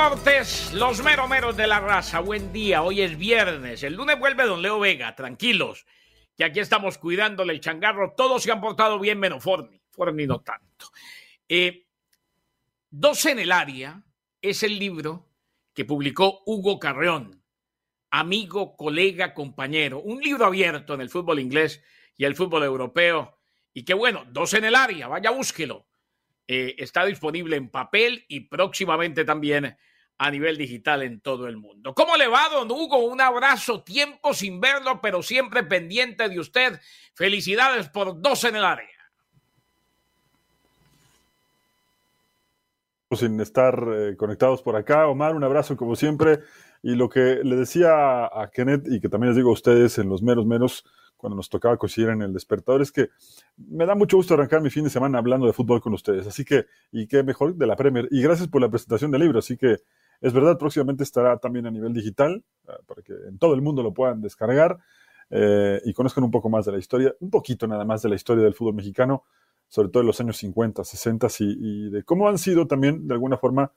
[0.00, 2.20] Deportes, los meromeros de la raza.
[2.20, 3.82] Buen día, hoy es viernes.
[3.82, 5.84] El lunes vuelve don Leo Vega, tranquilos.
[6.34, 8.14] Que aquí estamos cuidándole el changarro.
[8.16, 9.78] Todos se han portado bien, menos Forni.
[9.90, 10.86] Forni no tanto.
[11.46, 11.86] Eh,
[12.88, 14.02] Dos en el área
[14.40, 15.28] es el libro
[15.74, 17.44] que publicó Hugo Carreón,
[18.10, 20.00] amigo, colega, compañero.
[20.00, 21.84] Un libro abierto en el fútbol inglés
[22.16, 23.38] y el fútbol europeo.
[23.74, 25.86] Y qué bueno, dos en el área, vaya, búsquelo.
[26.48, 29.76] Eh, está disponible en papel y próximamente también
[30.22, 31.94] a nivel digital en todo el mundo.
[31.94, 32.98] ¿Cómo le va, don Hugo?
[33.06, 36.78] Un abrazo, tiempo sin verlo, pero siempre pendiente de usted.
[37.14, 38.86] Felicidades por dos en el área.
[43.12, 45.08] sin estar eh, conectados por acá.
[45.08, 46.40] Omar, un abrazo como siempre.
[46.82, 50.10] Y lo que le decía a Kenneth y que también les digo a ustedes en
[50.10, 50.84] los meros menos
[51.16, 53.08] cuando nos tocaba coincidir en el despertador es que
[53.56, 56.26] me da mucho gusto arrancar mi fin de semana hablando de fútbol con ustedes.
[56.26, 58.06] Así que, y qué mejor de la Premier.
[58.10, 59.38] Y gracias por la presentación del libro.
[59.38, 59.78] Así que
[60.20, 63.82] es verdad, próximamente estará también a nivel digital ah, para que en todo el mundo
[63.82, 64.78] lo puedan descargar.
[65.30, 68.16] eh, y conozcan un poco más de la historia, un poquito nada más de la
[68.16, 69.22] historia del fútbol mexicano,
[69.68, 73.36] sobre todo en los años 50, 60 y, de cómo han sido también, de alguna
[73.36, 73.72] forma,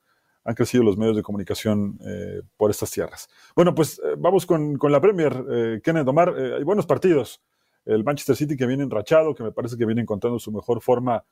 [0.45, 3.29] han crecido los medios de comunicación eh, por estas tierras.
[3.55, 5.81] Bueno, pues eh, vamos con, la Premier.
[5.83, 7.41] Kenneth Omar, hay buenos partidos.
[7.85, 11.23] El Manchester City que viene enrachado, que me parece que viene encontrando su mejor forma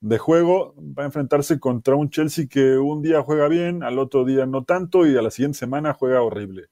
[0.00, 4.24] de juego, va a enfrentarse contra un Chelsea que un día juega bien, al otro
[4.24, 6.68] día no tanto y a la siguiente semana juega horrible.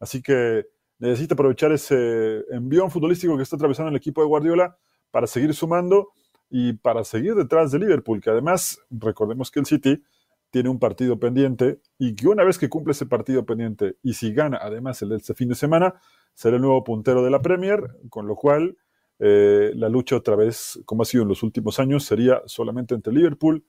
[0.00, 0.66] Así que
[0.98, 4.76] necesita aprovechar ese envión futbolístico que está atravesando el equipo de Guardiola
[5.10, 6.08] para seguir sumando
[6.48, 10.02] y para seguir detrás de Liverpool, que además recordemos que el City
[10.50, 14.34] tiene un partido pendiente y que una vez que cumple ese partido pendiente y si
[14.34, 15.94] gana además el de este fin de semana,
[16.34, 18.76] será el nuevo puntero de la Premier, con lo cual
[19.24, 23.12] eh, la lucha otra vez, como ha sido en los últimos años, sería solamente entre
[23.12, 23.64] Liverpool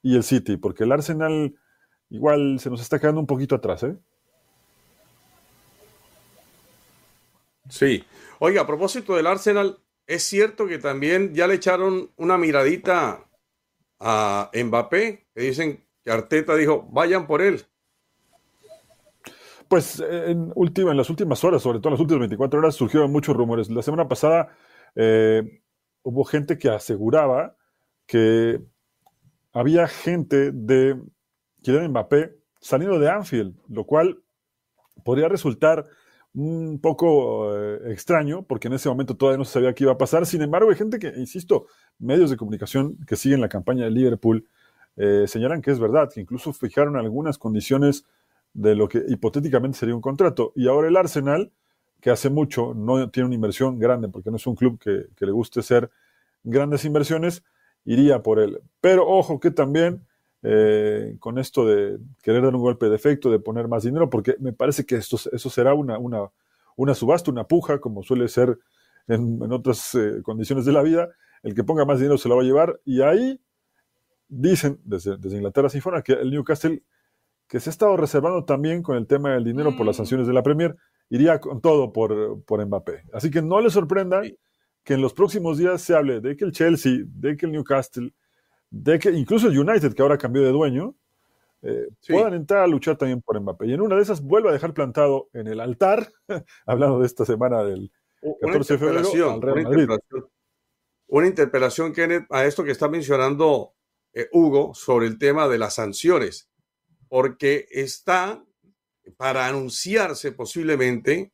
[0.00, 1.54] y el City, porque el Arsenal
[2.08, 3.98] igual se nos está quedando un poquito atrás, ¿eh?
[7.68, 8.02] Sí.
[8.38, 13.28] Oiga, a propósito del Arsenal, es cierto que también ya le echaron una miradita
[13.98, 17.66] a Mbappé, que dicen que Arteta dijo, vayan por él.
[19.68, 23.12] Pues en, última, en las últimas horas, sobre todo en las últimas 24 horas, surgieron
[23.12, 23.68] muchos rumores.
[23.68, 24.56] La semana pasada
[24.94, 25.62] eh,
[26.02, 27.56] hubo gente que aseguraba
[28.06, 28.60] que
[29.52, 31.00] había gente de
[31.62, 34.22] Kylian Mbappé saliendo de Anfield, lo cual
[35.04, 35.86] podría resultar
[36.32, 39.98] un poco eh, extraño, porque en ese momento todavía no se sabía qué iba a
[39.98, 40.26] pasar.
[40.26, 41.66] Sin embargo, hay gente que, insisto,
[41.98, 44.46] medios de comunicación que siguen la campaña de Liverpool
[44.96, 48.04] eh, señalan que es verdad, que incluso fijaron algunas condiciones
[48.52, 50.52] de lo que hipotéticamente sería un contrato.
[50.54, 51.52] Y ahora el Arsenal,
[52.00, 55.26] que hace mucho no tiene una inversión grande, porque no es un club que, que
[55.26, 55.90] le guste ser
[56.42, 57.42] grandes inversiones,
[57.84, 58.60] iría por él.
[58.80, 60.06] Pero ojo que también
[60.42, 64.36] eh, con esto de querer dar un golpe de efecto, de poner más dinero, porque
[64.40, 66.30] me parece que esto, eso será una, una,
[66.76, 68.58] una subasta, una puja, como suele ser
[69.06, 71.10] en, otras eh, condiciones de la vida.
[71.42, 72.80] El que ponga más dinero se lo va a llevar.
[72.84, 73.40] Y ahí
[74.28, 76.82] dicen, desde, desde Inglaterra se informa que el Newcastle,
[77.46, 79.98] que se ha estado reservando también con el tema del dinero por las mm.
[79.98, 80.76] sanciones de la Premier,
[81.10, 83.04] iría con todo por, por Mbappé.
[83.12, 84.22] Así que no le sorprenda
[84.82, 88.14] que en los próximos días se hable de que el Chelsea, de que el Newcastle,
[88.70, 90.94] de que incluso el United, que ahora cambió de dueño,
[91.62, 93.66] eh, puedan entrar a luchar también por Mbappé.
[93.66, 96.10] Y en una de esas vuelve a dejar plantado en el altar,
[96.66, 97.92] hablando de esta semana del
[98.40, 99.88] 14 de febrero, al Real Madrid.
[101.08, 103.74] Una interpelación, Kenneth, a esto que está mencionando
[104.12, 106.48] eh, Hugo sobre el tema de las sanciones,
[107.08, 108.44] porque está
[109.16, 111.32] para anunciarse posiblemente,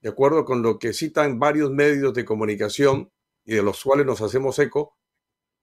[0.00, 3.10] de acuerdo con lo que citan varios medios de comunicación
[3.44, 4.96] y de los cuales nos hacemos eco,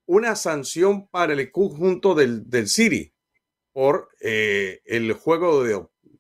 [0.06, 3.14] una sanción para el conjunto del, del City
[3.72, 5.64] por eh, el juego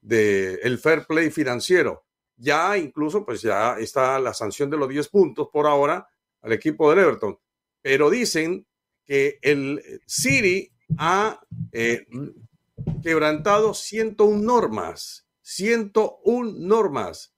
[0.01, 2.05] de, el fair play financiero.
[2.37, 6.07] Ya incluso, pues ya está la sanción de los 10 puntos por ahora
[6.41, 7.37] al equipo del Everton.
[7.81, 8.65] Pero dicen
[9.05, 11.39] que el City ha
[11.71, 12.05] eh,
[13.03, 17.35] quebrantado 101 normas, 101 normas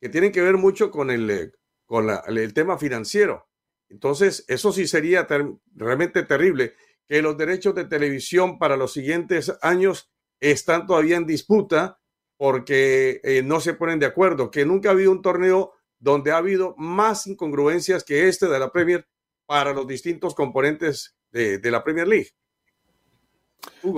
[0.00, 1.52] que tienen que ver mucho con el, eh,
[1.84, 3.48] con el tema financiero.
[3.88, 5.26] Entonces, eso sí sería
[5.74, 6.74] realmente terrible,
[7.06, 12.00] que los derechos de televisión para los siguientes años están todavía en disputa
[12.36, 16.38] porque eh, no se ponen de acuerdo, que nunca ha habido un torneo donde ha
[16.38, 19.06] habido más incongruencias que este de la Premier
[19.44, 22.30] para los distintos componentes de, la Premier League.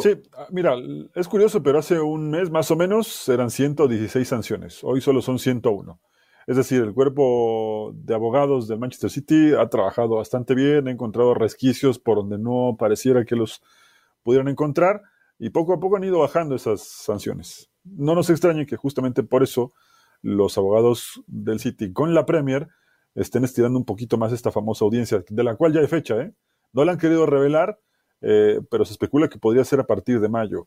[0.00, 0.74] Sí, ah, mira,
[1.14, 5.38] es curioso, pero hace un mes más o menos eran 116 sanciones, hoy solo son
[5.38, 6.00] 101.
[6.46, 11.34] Es decir, el cuerpo de abogados del Manchester City ha trabajado bastante bien, ha encontrado
[11.34, 13.62] resquicios por donde no pareciera que los
[14.22, 15.02] pudieran encontrar
[15.38, 17.70] y poco a poco han ido bajando esas sanciones.
[17.84, 19.72] No nos extrañe que justamente por eso
[20.20, 22.68] los abogados del City con la Premier
[23.14, 26.32] estén estirando un poquito más esta famosa audiencia, de la cual ya hay fecha, ¿eh?
[26.72, 27.78] No la han querido revelar,
[28.22, 30.66] eh, pero se especula que podría ser a partir de mayo.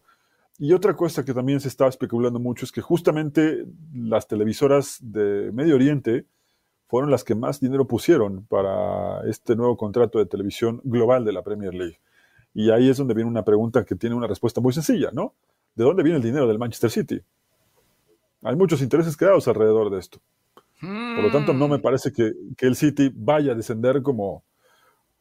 [0.58, 5.52] Y otra cosa que también se estaba especulando mucho es que justamente las televisoras de
[5.52, 6.26] Medio Oriente
[6.88, 11.42] fueron las que más dinero pusieron para este nuevo contrato de televisión global de la
[11.44, 12.00] Premier League.
[12.54, 15.34] Y ahí es donde viene una pregunta que tiene una respuesta muy sencilla, ¿no?
[15.76, 17.22] ¿De dónde viene el dinero del Manchester City?
[18.44, 20.20] Hay muchos intereses creados alrededor de esto.
[20.80, 24.44] Por lo tanto, no me parece que, el City vaya a descender como,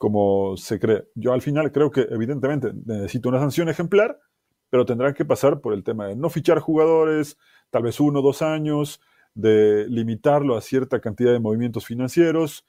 [0.05, 1.07] como se cree.
[1.15, 4.21] Yo al final creo que evidentemente necesito una sanción ejemplar,
[4.69, 7.39] pero tendrán que pasar por el tema de no fichar jugadores,
[7.71, 9.01] tal vez uno o dos años,
[9.33, 12.67] de limitarlo a cierta cantidad de movimientos financieros,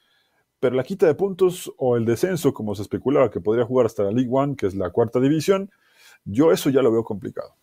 [0.60, 4.04] pero la quita de puntos o el descenso, como se especulaba que podría jugar hasta
[4.04, 5.70] la League One, que es la cuarta división,
[6.24, 7.54] yo eso ya lo veo complicado.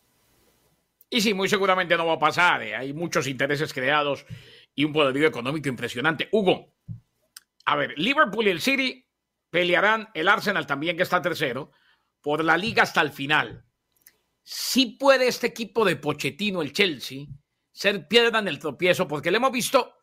[1.10, 2.62] Y sí, muy seguramente no va a pasar.
[2.62, 2.76] ¿eh?
[2.76, 4.24] Hay muchos intereses creados
[4.76, 6.30] y un poderío económico impresionante.
[6.32, 6.68] Hugo,
[7.66, 9.04] a ver, Liverpool y el City
[9.54, 11.70] pelearán, el Arsenal también que está tercero,
[12.22, 13.64] por la liga hasta el final.
[14.42, 17.28] Si puede este equipo de Pochettino, el Chelsea,
[17.72, 19.94] ser piedra en el tropiezo, porque le hemos visto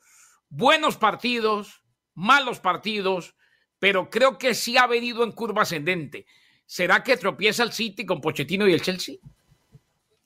[0.49, 1.83] buenos partidos,
[2.15, 3.35] malos partidos,
[3.81, 6.27] pero creo que sí ha venido en curva ascendente.
[6.65, 9.17] ¿Será que tropieza el City con Pochettino y el Chelsea?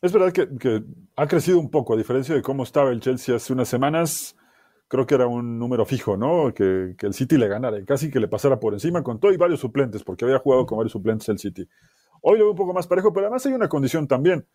[0.03, 0.83] Es verdad que,
[1.17, 4.37] ha crecido un poco, a diferencia de cómo estaba el Chelsea hace unas semanas.
[4.89, 6.53] Creo que era un número fijo, ¿no?
[6.55, 9.61] Que, el City le ganara, casi que le pasara por encima con todo y varios
[9.61, 11.67] suplentes, porque había jugado con varios suplentes el City.
[12.21, 14.47] Hoy lo veo un poco más parejo, pero además hay una condición también.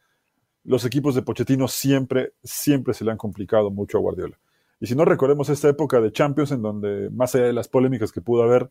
[0.63, 4.37] Los equipos de Pochettino siempre, siempre se le han complicado mucho a Guardiola.
[4.79, 8.11] Y si no recordemos esta época de Champions, en donde más allá de las polémicas
[8.11, 8.69] que pudo haber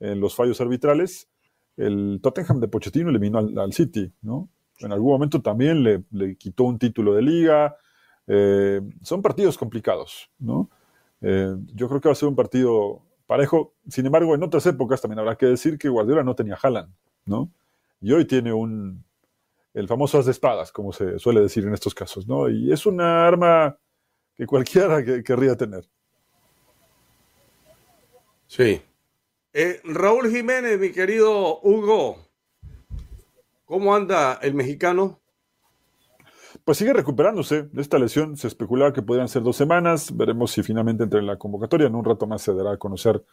[0.00, 1.28] en los fallos arbitrales,
[1.76, 4.48] el Tottenham de Pochettino eliminó al, City, ¿no?
[4.80, 7.76] En algún momento también le, quitó un título de liga.
[8.26, 10.70] Eh, son partidos complicados, ¿no?
[11.20, 13.74] Eh, yo creo que va a ser un partido parejo.
[13.88, 16.92] Sin embargo, en otras épocas también habrá que decir que Guardiola no tenía Haaland,
[17.26, 17.50] ¿no?
[18.00, 19.04] Y hoy tiene un,
[19.74, 22.48] el famoso as de espadas, como se suele decir en estos casos, ¿no?
[22.48, 23.78] Y es una arma
[24.36, 25.84] que cualquiera querría tener.
[28.46, 28.80] Sí.
[29.52, 32.18] Eh, Raúl Jiménez, mi querido Hugo,
[33.64, 35.20] ¿cómo anda el mexicano?
[36.68, 38.36] Pues sigue recuperándose de esta lesión.
[38.36, 40.14] Se especulaba que podrían ser dos semanas.
[40.14, 41.86] Veremos si finalmente entra en la convocatoria.
[41.86, 43.24] En un rato más se dará a conocer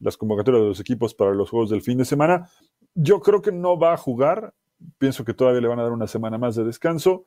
[0.00, 2.50] las convocatorias de los equipos para los juegos del fin de semana.
[2.94, 4.52] Yo creo que no va a jugar.
[4.98, 7.24] Pienso que todavía le van a dar una semana más de descanso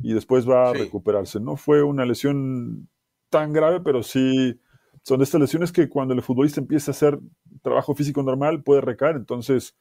[0.00, 1.38] y después va a recuperarse.
[1.38, 2.88] No fue una lesión
[3.28, 4.60] tan grave, pero sí
[5.04, 7.20] son de estas lesiones que cuando el futbolista empieza a hacer
[7.62, 9.76] trabajo físico normal puede recaer, entonces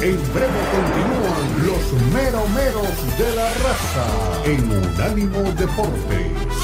[0.01, 6.64] En breve continúan los meromeros de la raza en Unánimo Deportes.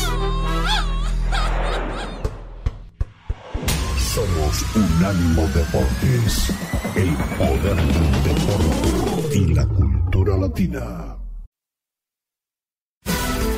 [4.75, 6.53] Unánimo Deportes,
[6.97, 11.17] el poder del deporte y la cultura latina.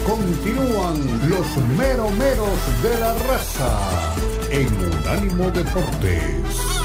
[0.06, 4.14] Continúan los meromeros de la raza
[4.50, 6.81] en Unánimo Deportes.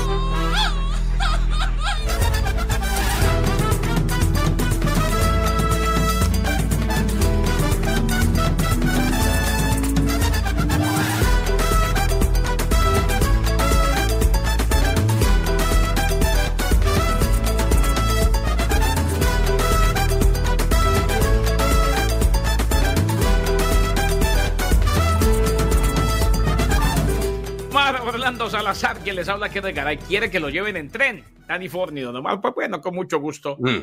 [29.08, 31.24] Que les habla que Garay, quiere que lo lleven en tren.
[31.48, 33.56] Dani Fornido, nomás, pues bueno, con mucho gusto.
[33.58, 33.80] Mm.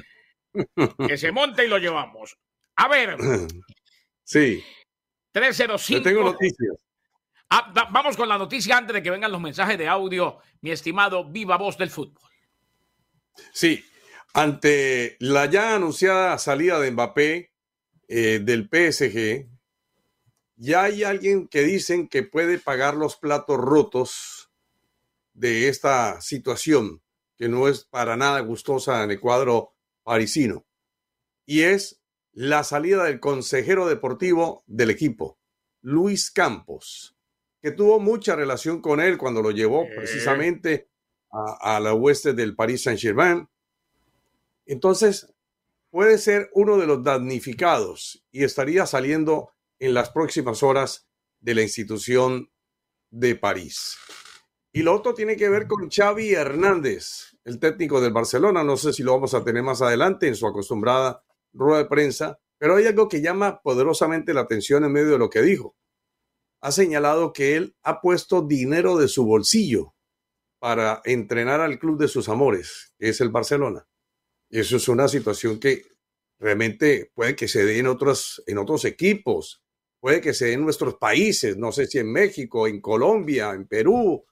[1.08, 2.36] que se monte y lo llevamos.
[2.76, 3.16] A ver.
[4.26, 4.62] Sí.
[5.32, 6.02] 305.
[6.02, 6.76] tengo noticias.
[7.48, 11.30] Ah, vamos con la noticia antes de que vengan los mensajes de audio, mi estimado
[11.30, 12.30] Viva Voz del Fútbol.
[13.52, 13.82] Sí,
[14.34, 17.50] ante la ya anunciada salida de Mbappé
[18.08, 19.46] eh, del PSG,
[20.56, 24.33] ya hay alguien que dicen que puede pagar los platos rotos
[25.34, 27.02] de esta situación
[27.36, 30.66] que no es para nada gustosa en el cuadro parisino.
[31.44, 32.00] Y es
[32.32, 35.38] la salida del consejero deportivo del equipo,
[35.82, 37.16] Luis Campos,
[37.60, 40.88] que tuvo mucha relación con él cuando lo llevó precisamente
[41.30, 43.48] a, la oeste del Paris Saint-Germain.
[44.66, 45.32] Entonces,
[45.90, 51.08] puede ser uno de los damnificados y estaría saliendo en las próximas horas
[51.40, 52.50] de la institución
[53.10, 53.96] de París.
[54.76, 58.64] Y lo otro tiene que ver con Xavi Hernández, el técnico del Barcelona.
[58.64, 61.22] No sé si lo vamos a tener más adelante en su acostumbrada
[61.52, 65.30] rueda de prensa, pero hay algo que llama poderosamente la atención en medio de lo
[65.30, 65.76] que dijo.
[66.60, 69.94] Ha señalado que él ha puesto dinero de su bolsillo
[70.58, 73.86] para entrenar al club de sus amores, que es el Barcelona.
[74.50, 75.84] Y eso es una situación que
[76.40, 79.62] realmente puede que se dé en otros, en otros equipos,
[80.00, 83.68] puede que se dé en nuestros países, no sé si en México, en Colombia, en
[83.68, 84.24] Perú,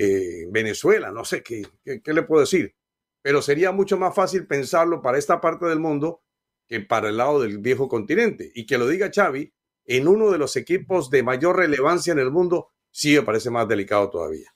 [0.00, 2.76] eh, en Venezuela, no sé qué, qué le puedo decir.
[3.20, 6.22] Pero sería mucho más fácil pensarlo para esta parte del mundo
[6.68, 8.52] que para el lado del viejo continente.
[8.54, 9.52] Y que lo diga Xavi
[9.86, 13.66] en uno de los equipos de mayor relevancia en el mundo, sí me parece más
[13.66, 14.54] delicado todavía.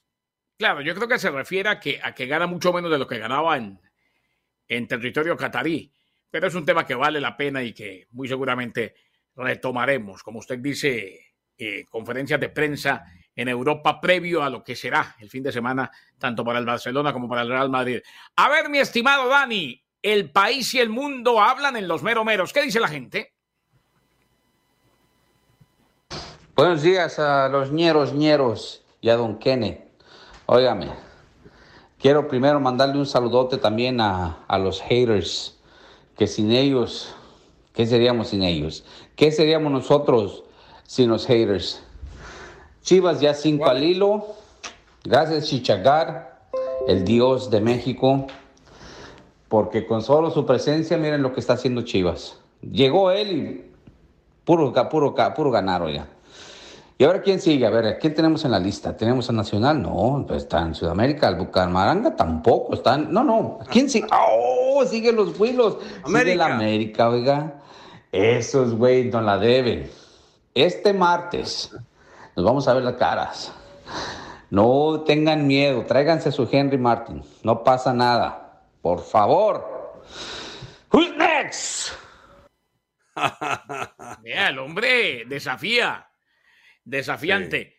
[0.57, 3.07] Claro, yo creo que se refiere a que, a que gana mucho menos de lo
[3.07, 3.81] que ganaba en,
[4.69, 5.91] en territorio catarí.
[6.31, 8.95] Pero es un tema que vale la pena y que muy seguramente
[9.35, 10.23] retomaremos.
[10.23, 13.03] Como usted dice, eh, conferencias de prensa
[13.35, 17.13] en Europa previo a lo que será el fin de semana, tanto para el Barcelona
[17.13, 17.99] como para el Real Madrid.
[18.35, 22.53] A ver, mi estimado Dani, el país y el mundo hablan en los meromeros.
[22.53, 23.33] ¿Qué dice la gente?
[26.55, 29.87] Buenos días a los ñeros, ñeros y a don Kene.
[30.45, 30.91] Óigame,
[31.97, 35.57] quiero primero mandarle un saludote también a, los haters,
[36.15, 37.15] que sin ellos,
[37.73, 38.85] ¿qué seríamos sin ellos?
[39.15, 40.43] ¿Qué seríamos nosotros
[40.83, 41.81] sin los haters?
[42.83, 44.27] Chivas ya cinco al hilo.
[45.05, 46.47] Gracias Chichagar,
[46.87, 48.27] el dios de México,
[49.47, 52.37] porque con solo su presencia, miren lo que está haciendo Chivas.
[52.61, 53.71] Llegó él y
[54.43, 56.07] puro, puro, puro ganar, oiga.
[56.97, 57.65] Y ahora, ¿quién sigue?
[57.65, 58.95] A ver, ¿quién tenemos en la lista?
[58.95, 59.81] ¿Tenemos a Nacional?
[59.81, 61.27] No, pues está en Sudamérica.
[61.27, 62.75] El Bucaramanga tampoco.
[62.75, 63.11] Están...
[63.11, 63.59] No, no.
[63.69, 64.07] ¿Quién sigue?
[64.11, 64.85] ¡Oh!
[64.85, 65.77] Siguen los Huilos.
[66.05, 67.61] Sigue la América, oiga.
[68.11, 69.89] Esos, güey, no la deben.
[70.53, 71.71] Este martes
[72.35, 73.53] nos vamos a ver las caras.
[74.49, 75.85] No tengan miedo.
[75.85, 77.23] Tráiganse su Henry Martin.
[77.43, 78.63] No pasa nada.
[78.81, 80.01] Por favor.
[80.91, 81.93] Who's next?
[84.23, 86.07] Mira, el hombre desafía
[86.83, 87.77] desafiante.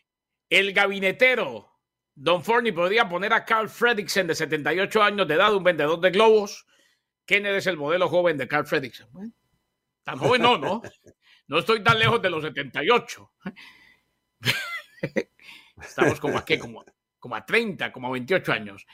[0.48, 1.70] El gabinetero,
[2.14, 6.10] Don Forney, podría poner a Carl Fredrickson, de 78 años de edad, un vendedor de
[6.10, 6.66] globos.
[7.26, 9.08] Kennedy es el modelo joven de Carl Fredrickson.
[10.04, 10.82] tan joven no, ¿no?
[11.46, 13.30] No estoy tan lejos de los 78.
[15.82, 16.84] Estamos como a qué, como,
[17.18, 18.86] como a 30, como a 28 años.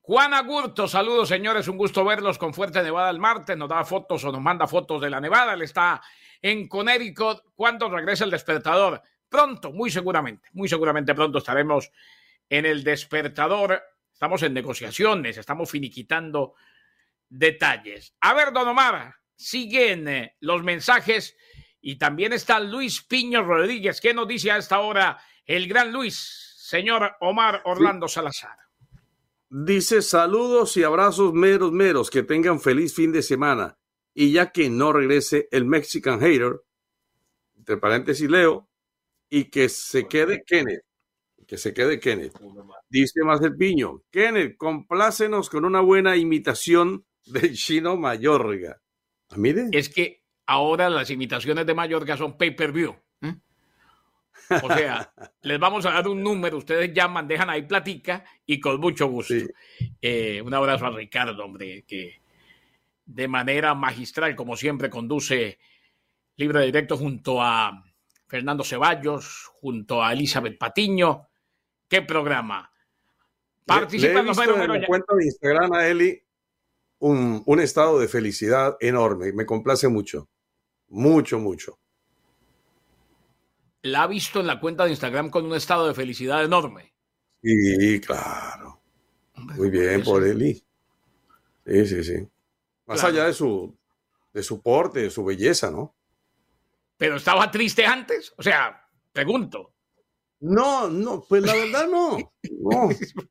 [0.00, 4.22] Juan Agurto, saludos señores, un gusto verlos con fuerte nevada el martes, nos da fotos
[4.24, 6.02] o nos manda fotos de la nevada, él está
[6.42, 7.42] en Connecticut.
[7.54, 9.00] ¿Cuándo regresa el despertador?
[9.30, 11.90] Pronto, muy seguramente, muy seguramente pronto estaremos
[12.50, 13.82] en el despertador.
[14.12, 16.54] Estamos en negociaciones, estamos finiquitando
[17.28, 18.14] detalles.
[18.20, 21.36] A ver, don Omar, siguen eh, los mensajes
[21.86, 24.00] y también está Luis Piño Rodríguez.
[24.00, 28.56] ¿Qué nos dice a esta hora el gran Luis, señor Omar Orlando Salazar?
[29.50, 33.76] Dice saludos y abrazos meros meros, que tengan feliz fin de semana
[34.14, 36.62] y ya que no regrese el Mexican Hater,
[37.54, 38.66] entre paréntesis leo,
[39.28, 40.84] y que se quede Kenneth,
[41.46, 42.32] que se quede Kenneth.
[42.88, 48.80] Dice más el piño, Kenneth, complácenos con una buena imitación del chino Mayorga.
[49.28, 49.68] Ah, mire.
[49.72, 52.96] Es que ahora las imitaciones de Mayorga son pay-per-view.
[54.50, 58.80] O sea, les vamos a dar un número, ustedes llaman, dejan ahí platica y con
[58.80, 59.34] mucho gusto.
[60.00, 62.20] Eh, un abrazo a Ricardo, hombre, que
[63.06, 65.58] de manera magistral, como siempre, conduce
[66.36, 67.84] Libre Directo junto a
[68.26, 71.28] Fernando Ceballos, junto a Elizabeth Patiño.
[71.88, 72.70] ¿Qué programa?
[73.64, 76.20] Participa en la cuenta de Instagram a Eli
[76.98, 79.32] un, un estado de felicidad enorme.
[79.32, 80.28] Me complace mucho.
[80.94, 81.76] Mucho, mucho.
[83.82, 86.94] La ha visto en la cuenta de Instagram con un estado de felicidad enorme.
[87.42, 88.80] Sí, claro.
[89.34, 90.54] Muy bien por Eli.
[91.66, 92.28] Sí, sí, sí.
[92.86, 93.76] Más allá de su,
[94.32, 95.96] de su porte, de su belleza, ¿no?
[96.96, 99.72] Pero estaba triste antes, o sea, pregunto.
[100.40, 102.18] No, no, pues la verdad no,
[102.60, 102.88] no.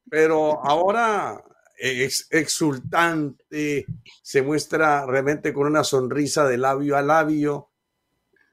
[0.10, 1.42] Pero ahora
[1.86, 3.86] es exultante,
[4.22, 7.70] se muestra realmente con una sonrisa de labio a labio.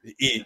[0.03, 0.45] Y,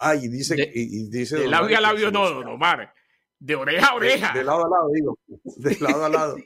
[0.00, 2.46] Ah, y dice, De- y, y dice De labio a Omar labio no, don.
[2.46, 2.94] Omar.
[3.40, 4.32] De oreja a oreja.
[4.32, 5.18] de lado a lado, digo.
[5.56, 6.36] De lado a lado.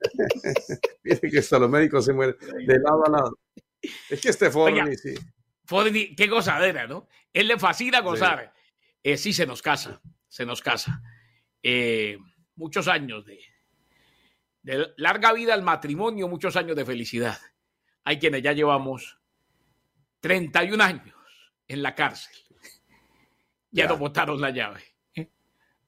[1.04, 2.36] Dice que hasta los médicos se mueren.
[2.66, 3.38] De lado a lado.
[4.08, 4.92] Es que este Forni, Oiga.
[4.96, 5.14] sí.
[5.64, 7.08] Forni, qué gozadera, ¿no?
[7.32, 8.52] Él le fascina gozar.
[9.02, 11.02] Eh, sí, se nos casa, se nos casa.
[11.62, 12.16] Eh,
[12.56, 13.38] muchos años de,
[14.62, 17.38] de larga vida al matrimonio, muchos años de felicidad.
[18.04, 19.18] Hay quienes ya llevamos
[20.20, 21.14] 31 años
[21.68, 22.34] en la cárcel.
[23.70, 24.82] Ya, nos botaron la llave.
[25.14, 25.30] ¿eh?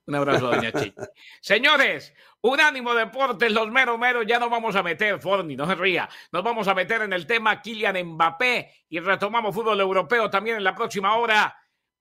[0.06, 0.94] Un abrazo a Doña Chichi.
[1.40, 6.08] Señores, Unánimo Deportes, los meros meros, ya nos vamos a meter, Forni, no se ría,
[6.30, 10.64] nos vamos a meter en el tema Kylian Mbappé y retomamos fútbol europeo también en
[10.64, 11.56] la próxima hora.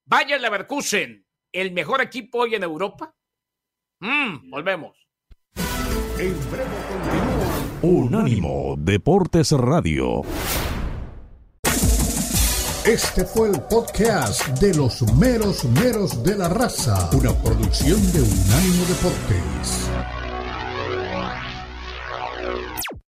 [0.06, 3.16] Bayern Leverkusen, el mejor equipo hoy en Europa.
[4.00, 5.01] Mm, volvemos.
[6.22, 10.22] En breve continúan Unánimo Deportes Radio.
[12.86, 18.86] Este fue el podcast de los meros meros de la raza, una producción de Unánimo
[18.88, 20.21] Deportes.